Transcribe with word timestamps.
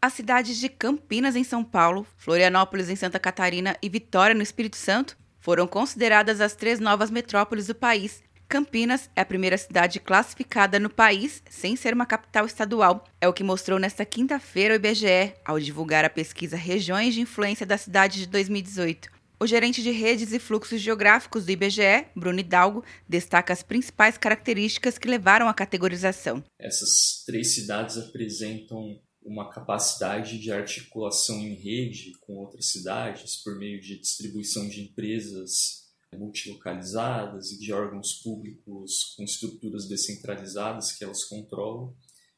As 0.00 0.12
cidades 0.12 0.58
de 0.58 0.68
Campinas, 0.68 1.34
em 1.34 1.42
São 1.42 1.64
Paulo, 1.64 2.06
Florianópolis, 2.16 2.88
em 2.88 2.94
Santa 2.94 3.18
Catarina 3.18 3.76
e 3.82 3.88
Vitória, 3.88 4.32
no 4.32 4.42
Espírito 4.42 4.76
Santo, 4.76 5.18
foram 5.40 5.66
consideradas 5.66 6.40
as 6.40 6.54
três 6.54 6.78
novas 6.78 7.10
metrópoles 7.10 7.66
do 7.66 7.74
país. 7.74 8.22
Campinas 8.48 9.10
é 9.16 9.20
a 9.20 9.26
primeira 9.26 9.58
cidade 9.58 9.98
classificada 9.98 10.78
no 10.78 10.88
país 10.88 11.42
sem 11.50 11.74
ser 11.74 11.92
uma 11.94 12.06
capital 12.06 12.46
estadual. 12.46 13.04
É 13.20 13.26
o 13.26 13.32
que 13.32 13.42
mostrou 13.42 13.76
nesta 13.80 14.04
quinta-feira 14.04 14.74
o 14.74 14.76
IBGE 14.76 15.34
ao 15.44 15.58
divulgar 15.58 16.04
a 16.04 16.10
pesquisa 16.10 16.56
Regiões 16.56 17.12
de 17.12 17.20
Influência 17.20 17.66
da 17.66 17.76
Cidade 17.76 18.20
de 18.20 18.26
2018. 18.28 19.10
O 19.40 19.46
gerente 19.48 19.82
de 19.82 19.90
redes 19.90 20.32
e 20.32 20.38
fluxos 20.38 20.80
geográficos 20.80 21.44
do 21.44 21.50
IBGE, 21.50 22.06
Bruno 22.14 22.38
Hidalgo, 22.38 22.84
destaca 23.08 23.52
as 23.52 23.64
principais 23.64 24.16
características 24.16 24.96
que 24.96 25.08
levaram 25.08 25.48
à 25.48 25.54
categorização. 25.54 26.42
Essas 26.58 27.24
três 27.26 27.54
cidades 27.54 27.96
apresentam 27.96 29.00
uma 29.28 29.50
capacidade 29.50 30.38
de 30.38 30.50
articulação 30.50 31.38
em 31.40 31.54
rede 31.54 32.12
com 32.20 32.36
outras 32.38 32.70
cidades 32.70 33.36
por 33.36 33.58
meio 33.58 33.78
de 33.80 34.00
distribuição 34.00 34.66
de 34.66 34.80
empresas 34.80 35.86
multilocalizadas 36.16 37.52
e 37.52 37.58
de 37.58 37.70
órgãos 37.70 38.14
públicos 38.14 39.14
com 39.14 39.22
estruturas 39.22 39.86
descentralizadas 39.86 40.92
que 40.92 41.04
elas 41.04 41.24
controlam, 41.24 41.94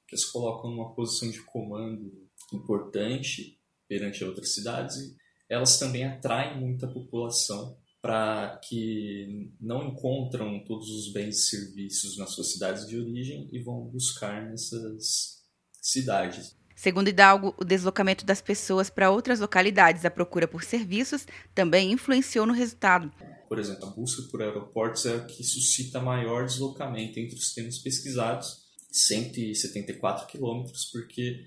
que 0.08 0.16
as 0.16 0.24
colocam 0.24 0.70
numa 0.70 0.92
posição 0.92 1.30
de 1.30 1.40
comando 1.44 2.28
importante 2.52 3.56
perante 3.88 4.24
outras 4.24 4.52
cidades 4.52 4.96
e 4.96 5.16
elas 5.48 5.78
também 5.78 6.04
atraem 6.04 6.58
muita 6.58 6.88
população 6.88 7.78
para 8.02 8.58
que 8.64 9.52
não 9.60 9.86
encontram 9.86 10.64
todos 10.64 10.90
os 10.90 11.12
bens 11.12 11.36
e 11.38 11.42
serviços 11.42 12.16
nas 12.16 12.30
suas 12.30 12.52
cidades 12.52 12.88
de 12.88 12.98
origem 12.98 13.48
e 13.52 13.60
vão 13.60 13.84
buscar 13.84 14.48
nessas 14.48 15.44
cidades. 15.80 16.59
Segundo 16.80 17.08
Hidalgo, 17.08 17.54
o 17.58 17.62
deslocamento 17.62 18.24
das 18.24 18.40
pessoas 18.40 18.88
para 18.88 19.10
outras 19.10 19.38
localidades 19.38 20.02
à 20.06 20.10
procura 20.10 20.48
por 20.48 20.64
serviços 20.64 21.26
também 21.54 21.92
influenciou 21.92 22.46
no 22.46 22.54
resultado. 22.54 23.12
Por 23.46 23.58
exemplo, 23.58 23.86
a 23.86 23.90
busca 23.90 24.22
por 24.30 24.40
aeroportos 24.40 25.04
é 25.04 25.14
o 25.14 25.26
que 25.26 25.44
suscita 25.44 26.00
maior 26.00 26.46
deslocamento 26.46 27.20
entre 27.20 27.36
os 27.36 27.52
temas 27.52 27.76
pesquisados, 27.76 28.64
174 28.90 30.26
quilômetros, 30.26 30.86
porque 30.86 31.44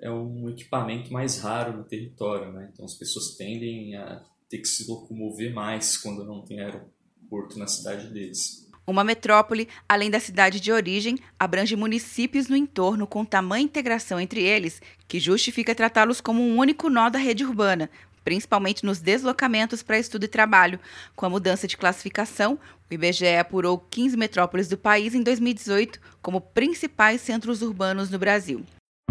é 0.00 0.10
um 0.10 0.50
equipamento 0.50 1.12
mais 1.12 1.38
raro 1.38 1.76
no 1.76 1.84
território, 1.84 2.52
né? 2.52 2.68
então 2.72 2.84
as 2.84 2.94
pessoas 2.94 3.36
tendem 3.36 3.94
a 3.94 4.20
ter 4.48 4.58
que 4.58 4.66
se 4.66 4.90
locomover 4.90 5.54
mais 5.54 5.96
quando 5.96 6.24
não 6.24 6.44
tem 6.44 6.58
aeroporto 6.58 7.56
na 7.56 7.68
cidade 7.68 8.08
deles. 8.08 8.68
Uma 8.84 9.04
metrópole, 9.04 9.68
além 9.88 10.10
da 10.10 10.18
cidade 10.18 10.58
de 10.58 10.72
origem, 10.72 11.18
abrange 11.38 11.76
municípios 11.76 12.48
no 12.48 12.56
entorno 12.56 13.06
com 13.06 13.24
tamanha 13.24 13.64
integração 13.64 14.18
entre 14.18 14.42
eles 14.42 14.82
que 15.06 15.20
justifica 15.20 15.74
tratá-los 15.74 16.20
como 16.20 16.42
um 16.42 16.58
único 16.58 16.90
nó 16.90 17.08
da 17.08 17.18
rede 17.18 17.44
urbana, 17.44 17.88
principalmente 18.24 18.84
nos 18.84 18.98
deslocamentos 18.98 19.84
para 19.84 19.98
estudo 19.98 20.24
e 20.24 20.28
trabalho. 20.28 20.80
Com 21.14 21.26
a 21.26 21.30
mudança 21.30 21.68
de 21.68 21.76
classificação, 21.76 22.58
o 22.90 22.94
IBGE 22.94 23.36
apurou 23.36 23.78
15 23.78 24.16
metrópoles 24.16 24.68
do 24.68 24.76
país 24.76 25.14
em 25.14 25.22
2018 25.22 26.00
como 26.20 26.40
principais 26.40 27.20
centros 27.20 27.62
urbanos 27.62 28.10
no 28.10 28.18
Brasil. 28.18 28.64